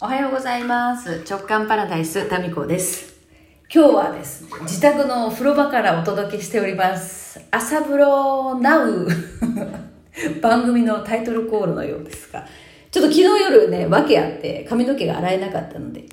[0.00, 1.24] おはようございます。
[1.28, 3.18] 直感パラダイス、タミコです。
[3.68, 7.40] 今日はですね、自宅の風呂場からお届けしております。
[7.50, 9.08] 朝風呂ナウ
[10.40, 12.46] 番組のタイトルコールのようですが、
[12.92, 16.04] ちょっと昨日夜ね、訳あって髪の毛が洗えなかったので、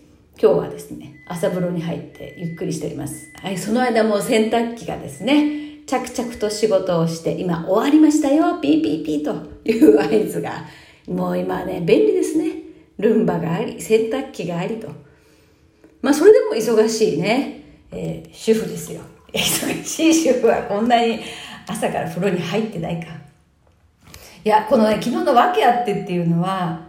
[0.41, 3.31] 今日はですね、朝風呂に入ってゆっくりしております。
[3.39, 10.65] はい、その間も洗濯機がですね、着々と仕事をして、今終わりましたよ、ピーピーピーという合図が、
[11.07, 12.64] もう今ね、便利ですね。
[12.97, 14.87] ルンバがあり、洗濯機がありと。
[16.01, 19.01] まあ、それでも忙しいね、えー主婦ですよ。
[19.33, 21.19] 忙しい主婦はこんなに
[21.67, 23.07] 朝から風呂に入ってないか。
[24.43, 26.85] いや、このね、昨日の訳あってっていうのは、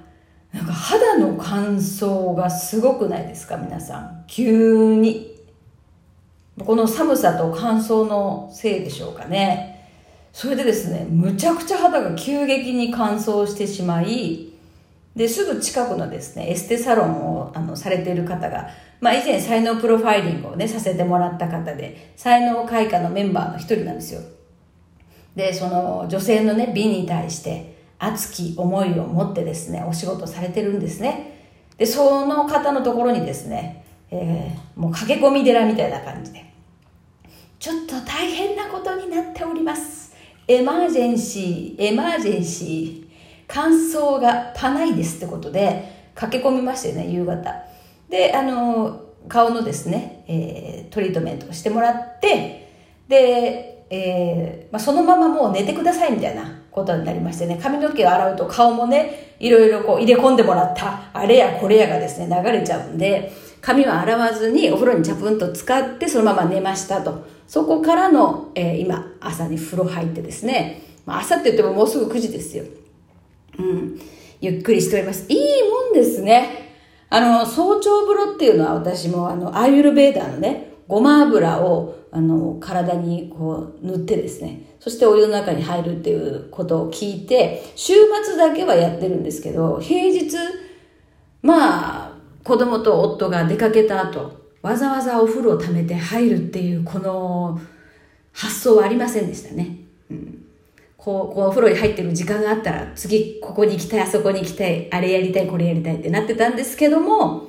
[0.52, 4.24] なんか肌の乾燥がすごくないですか、皆さん。
[4.26, 5.34] 急に。
[6.64, 9.90] この寒さと乾燥のせいでしょうかね。
[10.32, 14.52] それでですね、むちゃくちゃ肌が急激に乾燥してしまい、
[15.16, 18.68] で、すぐ近くのですね、エステサロンをあのされている方が、
[19.00, 24.20] まあ以前才能プロファイリングをね、させてもらった方で、才能開花のメンバーの一人なんですよ。
[25.34, 31.48] で、その女性のね、美に対して熱き思いを持ってですね、お仕事されてるんですね。
[31.78, 36.44] で、その方のところにですね、えーもう駆け込み寺みたいな感じで、
[37.58, 40.14] ちょっと大変なことになっております。
[40.46, 43.05] emergency、emergency、
[43.48, 47.54] 乾燥がパないですってことで、駆け込みましてね、夕方。
[48.08, 52.70] で、あの、顔のですね、えートリートメントをしてもらって、
[53.08, 67.26] で、えーまあ、そのままもう寝てくださいみたいなことになりましてね、髪の毛を洗うと顔もね、いろいろこう入れ込んでもらった、あれやこれやがですね、流れちゃうんで、髪は洗わずにお風呂にチャプンと使ってそのまま寝ましたと。
[67.46, 72.64] そこからの、えー今、朝に風呂入ってですね、まあ、朝って言ってももうすぐ9時ですよ。
[73.58, 74.00] うん。
[74.40, 75.26] ゆっくりしております。
[75.28, 75.38] いい
[75.70, 76.66] もんですね。
[77.08, 87.92] あの、早朝風呂っていうのは私もあの、アーユルベーダーのね、ごま油をあの、体にこう塗ってですね、そしてお湯の中に入るっていうことを聞いて、週
[88.24, 90.36] 末だけはやってるんですけど、平日、
[91.42, 97.60] まあ、子供と夫が出かけた後、わざわざお風呂を溜めて入るっていうこの
[98.32, 99.78] 発想はありませんでしたね。
[100.10, 100.45] うん
[101.06, 107.46] こう、こうお風呂に入ってる時間があったら、次ここに行きたい、あそこに行きたい、あれやりたい、これやりたいってなってたんですけども、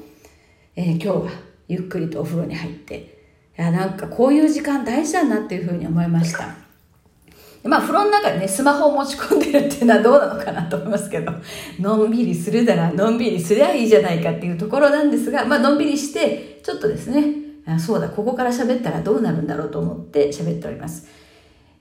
[0.75, 1.31] えー今日は
[1.67, 3.17] ゆっくりとお風呂に入って、
[3.57, 6.55] いや、なんかこういう時間大事だなっていうふうに思いました。
[7.63, 11.31] まあ、風呂の中でね、スマホを持ち込んでるっていうのはどうなのかなと思いますけど、
[11.81, 17.25] のんびりするなら、のんびりすりゃいいじゃないかっていうところなんですが、まあ、のんびりして、ちょっとですね、
[17.65, 21.07] あそうだ、ここから喋ったらどうなるんだろうと思って喋っております。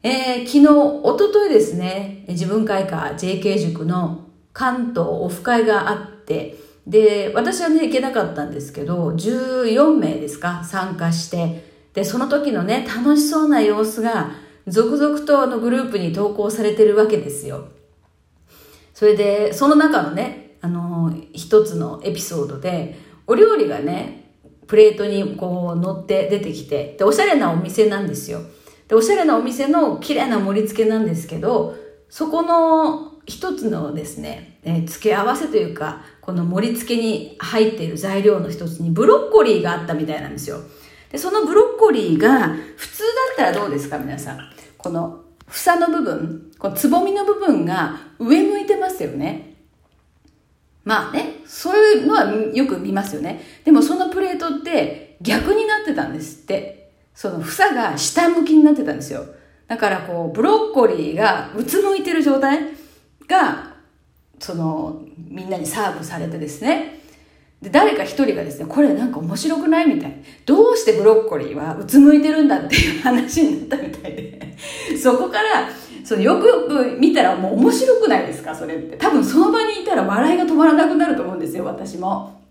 [0.03, 11.65] えー昨日、一昨日ですね、自分会科 JK 塾の関東オフ会があって、で、私はね、行けなかったんですけど、14名ですか、参加して、
[11.95, 14.31] で、その時のね、楽しそうな様子が、
[14.69, 17.69] 続々とあのグループに投稿されてるわけですよ。
[18.95, 24.33] それで、その中のね、あのー一つのエピソードで、お料理がね、
[24.67, 28.41] プレートにこう乗って出てきて、で、おしゃれなお店なんですよ。
[28.89, 31.77] で、おしゃれなお店の綺麗な盛り付けなんですけど、
[32.09, 40.59] そこの一つのですね、えー付け合わせというか、この盛り付けに入っている材料の一つにブロッコリーがあったみたいなんですよ。
[41.11, 43.03] で、そのブロッコリーが、普通
[43.37, 44.39] だったらどうですか、皆さん？
[44.77, 49.55] この、房の部分、このつぼみの部分が上向いてますよね。
[50.85, 53.43] まあね、そういうのはよく見ますよね。
[53.65, 56.86] でもそのプレートって逆になってたんですって。
[57.17, 59.25] その房が下向きになってたんですよ。
[59.67, 62.61] だからこう、ブロッコリーがうつむいてる状態
[63.27, 63.75] が、
[64.39, 67.01] その、みんなにサーブされてですね。
[67.63, 70.23] で、誰か一人がですね、これなんか面白くないみたい。
[70.45, 74.57] どうしてブロッコリーはうつむいてるんだっていう話になったみたいで。
[75.03, 75.71] そこから、
[76.05, 78.99] そのよくよく見たらもう面白くないですかそれって。
[78.99, 82.43] 多分その場にいたら笑いが止まらなくなると思うんですよ、私も。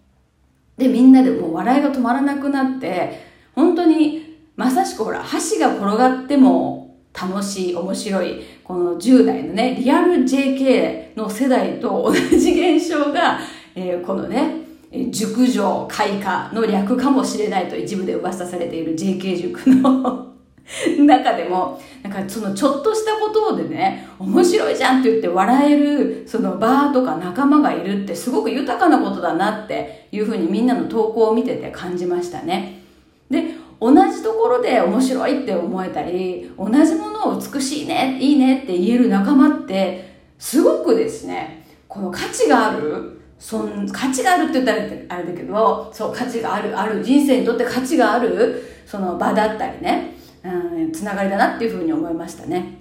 [0.75, 4.24] で、みんなでもう笑いが止まらなくなって、本当に
[4.55, 13.39] まさしくほら、箸が転がっても楽しい、面白い、この10代のね、リアル JK の世代と同じ現象が、
[13.75, 14.65] えーこのね、
[15.11, 20.33] 熟女開花の略かもしれないと一部で噂されている JK 塾の
[21.05, 32.81] 中でも、なんかそのちょっとしたことでね、面白いじゃんって言って笑える、そのバーとか仲間がいるってすごく豊かなことだなっていうふうにみんなの投稿を見てて感じましたね。
[33.29, 52.79] で、同じところで面白いって思えたり、同じものを美しいね、いいねって言える仲間って、すごくですね、この価値がある、そん価値があるって言ったらあれだけどそう価値があるある人生にとって価値があるその場だったりね、うん、つながりだなっていうふうに思いましたね。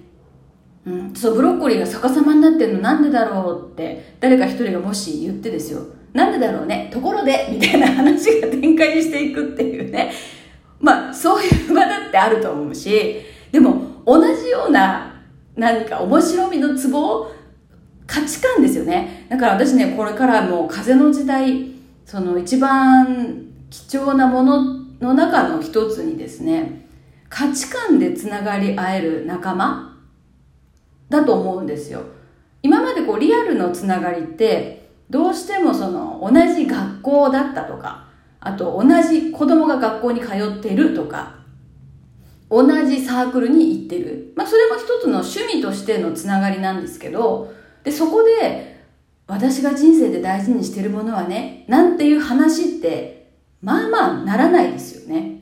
[0.85, 5.81] うん、そうブロッコリーが逆さまになってるのなんでだろうって誰か一人がもし言ってですよ
[6.13, 10.13] なんでだろうねところでみたいな話が展開していくっていうね
[10.85, 13.19] まあそういう場だってあると思うし
[13.51, 15.19] でも同じような
[15.55, 17.35] 何か面白みのツボを
[18.05, 19.25] 価値観ですよね。
[19.27, 21.71] だから私ねこれからもう風の時代
[22.05, 24.63] その一番貴重なもの
[25.01, 26.87] の中の一つにですね
[27.29, 29.97] 価値観でつながり合える仲間
[31.09, 32.03] だと思うんですよ。
[32.61, 38.05] 今までこうリアルのつながりってどうしてもその同じ学校だったとか
[38.45, 41.35] あと同じ子供が学校に通ってるとか
[42.49, 44.33] 同じサークルに行ってる。
[44.35, 47.51] まあそれも一つの趣味としてのつながりなんですけど、
[47.83, 48.85] で、そこで
[49.27, 53.31] 私が人生で大事にしてるものはね、なんていう話って、
[53.61, 55.41] まあまあならないですよね。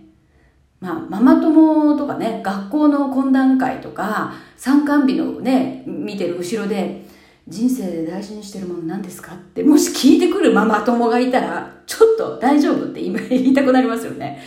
[0.79, 7.02] まあ、ママ友とかね、学校の懇談会とか、参観日のね、見てる後ろで、
[7.48, 9.34] 人生で大事にしてるもの何ですか？
[9.34, 14.42] って、もし聞いてくるママ友がいたら、ちょっと大丈夫って今 言いたくなりますよね。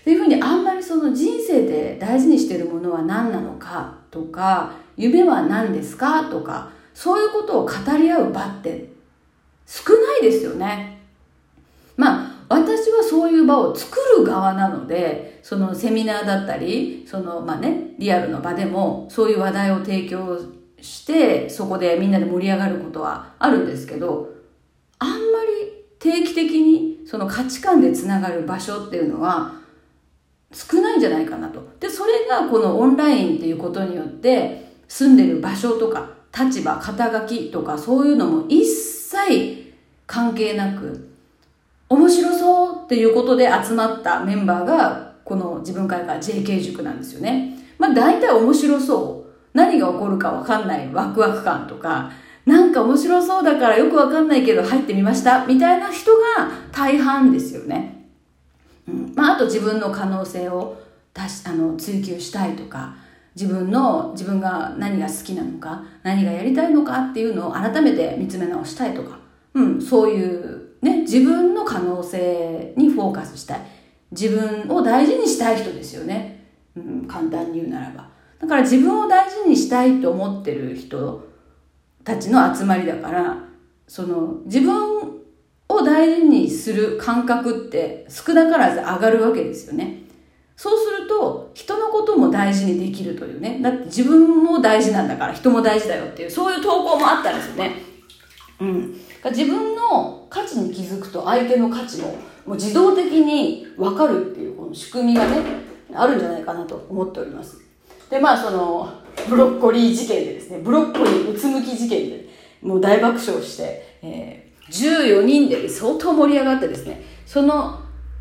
[0.00, 6.24] っていうふうにあんまりその人生で大事にしてるものは何なのかとか、夢は何ですか？
[6.24, 8.90] とか、そういうことを語り合う場って
[9.66, 10.98] 少ないですよね。
[11.96, 20.36] まあ、私はそういう場を作る側なので、そのセミナーだったり、そのまあね、リアルの場でもそういう話題を提供
[20.84, 24.34] して、そこでみんなで盛り上がることはあるんですけど、
[24.98, 25.20] あんまり
[25.98, 29.54] 定期的にその価値観でつながる場所っていうのは
[30.52, 31.66] 少ないんじゃないかなと。
[31.80, 39.72] で、それがこのオンラインっていうことによって住んでる場所とか立場、肩書きとかそういうのも一切
[40.06, 41.08] 関係なく
[41.88, 47.58] 面白そうっていうことで集まったメンバーがこの自分会館 JK 塾なんですよね。
[47.78, 49.23] まあ大体面白そう。
[49.54, 52.10] 何が起こるかわかんないワクワク感とか、
[52.44, 58.08] なんか面白そうだからよくわかんないけど入ってみましたみたいな人が大半ですよね。
[58.86, 59.12] うん。
[59.14, 60.82] まああと自分の可能性を
[61.14, 62.96] たしあの追求したいとか、
[63.34, 69.18] 自分の自分が何が好きなのか何がやりたいのかっていうのを改めて見つめ直したいとか、
[69.54, 73.60] うん、そういうね自分の可能性にフォーカスしたい。
[74.10, 76.46] 自分を大事にしたい人ですよね、
[76.76, 78.13] うん、簡単に言うならば。
[78.40, 81.28] だから自分を大事にしたいと思ってる人
[82.02, 83.38] たちの集まりだから
[83.88, 85.20] その自分
[85.68, 90.04] を大事にする感覚って少なからず上がるわけですよね
[90.56, 93.58] そうすると、人のことも大事にできるというね。
[93.60, 97.72] だって自分も大事なんだから人も大事だよっていう、そういう投稿もあったんですよね。
[98.60, 98.94] うん。
[99.30, 102.08] 自分の価値に気づくと相手の価値も
[102.46, 105.38] もう自動的に分かるっていうこの仕組みがね、
[105.92, 107.63] あるんじゃないかなと思っております。
[108.10, 108.92] で、まあその、
[109.28, 112.28] ブロッコリー事件でですね、ブロッコリーうつむき事件で、
[112.62, 117.80] もう大爆笑して、えー、14人で相当盛り上がってですね、その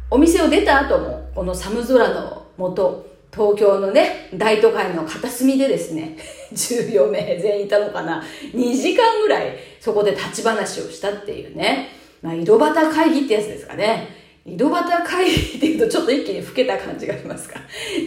[0.09, 3.03] お店を出た後も、この寒空の下、
[3.33, 6.17] 東京のね、大都会の片隅でですね、
[6.53, 11.89] 14名全員いたのかな、2時間ぐらいそこで立ち話をしたっていうね、
[12.21, 14.22] まあ、井戸端会議ってやつですかね。
[14.45, 17.59] 井戸端会議っていうとちょっと一気に老けた感じがありますか？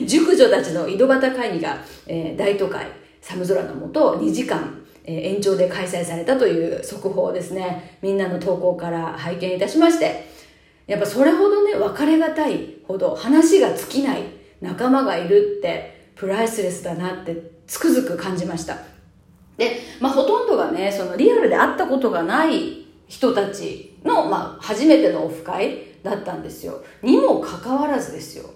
[0.07, 2.87] 熟女たちの井戸端会議が、えー、大都会、
[3.23, 7.99] 寒空の下、2時間、えー、延長で開催されたという速報ですね。
[8.03, 10.29] みんなの投稿から拝見いたしまして、
[10.87, 14.23] やっぱそれほどね、別れがたいほど話が尽きない
[14.61, 18.77] 仲間がいるってプライスレスだなってつくづく感じました。
[19.57, 26.83] で、まあほとんどがね、そのリアルで会ったことがない人たちの、まあ初めてのオフ会だったんですよ。
[27.03, 28.49] にもかかわらずですよ。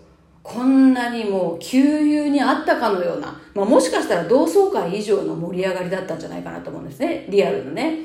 [0.43, 7.27] こんなにもう旧友に会ったかのような、まあもしかしたら同窓会以上の盛り上がりだったんじゃないかなと思うんですね。
[7.29, 7.99] リアルのね。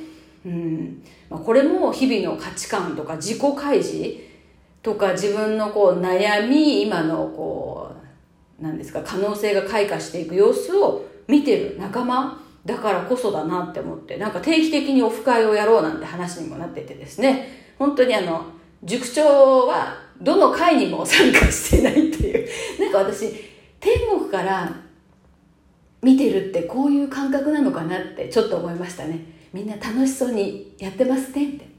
[0.46, 4.16] うんまあ、これも日々の価値観とか自己開示
[4.84, 7.92] とか自分のこう悩み今のこ
[8.60, 18.46] う何ですか可能性が開花していく様子を見てる仲間だからこそだなって思ってなんか定期的にオフ会をやろうなんて話にもなっててですね本当にあの
[18.84, 22.48] 塾長はどの会にも参加してないっていう。
[22.80, 23.34] なんか私
[23.80, 24.72] 天国から
[26.02, 29.20] 見てるってこういう感覚なのかなってちょっと思いましたね。
[29.54, 31.76] みんな楽しそうにやってますねって。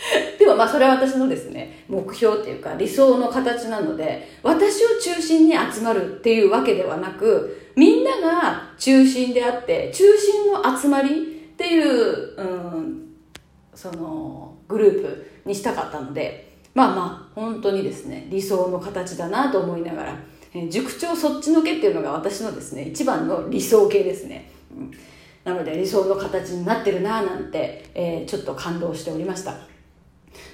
[0.38, 11.08] でもまあそれは私のですね目標っていうか理想の形なので私を中心に集まるっていうわけではなくみんなが中心であって中心の集まり
[11.52, 13.14] っていう、うん、
[13.74, 20.16] そのグループにしたかったのでまあまあ本当にですね理想の形だなと思いながら、
[20.54, 24.90] え、塾長そっちのけっていうのが私のですね一番の理想形ですね、うん、
[25.44, 29.54] なので理想の形になってるななんて、えー、ちょっと感動しておりました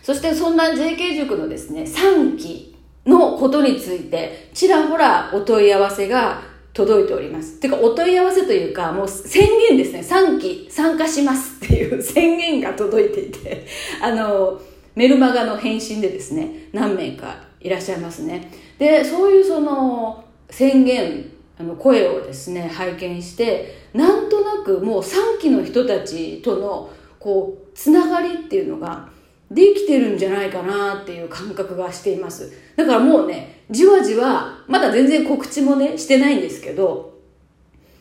[0.02, 2.75] そしてそんな JK 塾のですね3期
[3.05, 6.43] のことについてちらほらお問い合わせが
[6.76, 7.59] 届いております。
[7.59, 10.00] てか、お問い合わせというか、もう宣言ですね。
[10.00, 13.66] 3期参加しますっていう宣言が届いていて、
[14.02, 14.61] あの、
[14.97, 18.50] メルマガの返信でですね、何名かいらっしゃいますね。
[18.79, 21.26] で、そういうその宣言、
[21.59, 29.09] あの声をですね、拝見して、なんとなくもう3期の人たちとの、こう、つながりっていうのが、
[29.50, 32.53] できてるんじゃないかなっていう感覚がしています。
[32.75, 37.15] だからもうね、じわじわ、まだ全然告知もね、してないんですけど、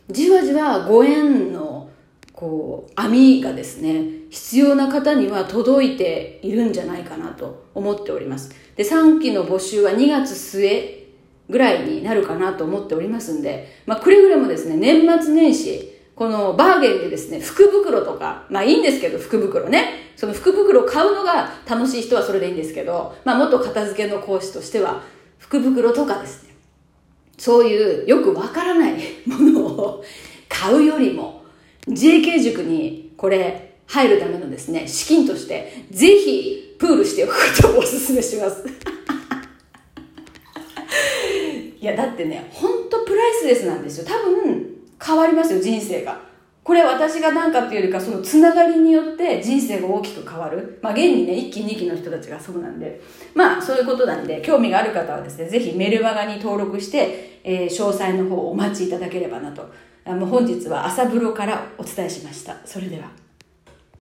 [0.10, 1.75] じわじわご縁の、
[2.36, 8.54] こう、網がですね、必要な方には届いているんじゃないかなと思っております。
[8.75, 11.08] で、3期の募集は2月末
[11.50, 20.13] ぐらいになるかなと思っておりますんで、まあ、くれぐれもですね、年末年始、このバーゲンでですね、福袋とか、まあいいんですけど、福袋ね。
[20.15, 25.01] その福袋を買うのが楽しい人はそれでいいんですけど、まあ元片付けの講師としては、
[25.39, 26.56] 福袋とかですね、
[27.38, 28.94] そういうよくわからない
[29.25, 30.04] ものを
[30.48, 31.35] 買うよりも、
[31.88, 38.63] JK 塾にこれ入るためのですね、資金として、ぜひプールしておくことをお勧めします。
[41.80, 44.06] いや、だってね、ほんとプライスレスなんですよ。
[44.06, 46.25] 多分、変わりますよ、人生が。
[46.63, 50.80] これ私が何かっていうよりか、そのつながりによって人生が大きく変わる。
[50.82, 53.00] まあ、現にね、1期2期の人たちがそうなんで。
[53.36, 59.70] まあ、そういうことなんで、興味がある方はですね、ぜひメルマガに登録して、えー、詳細の方をお待ちいただければなと。
[60.08, 62.56] あの本日は朝風呂からお伝えしました。
[62.64, 63.25] それでは。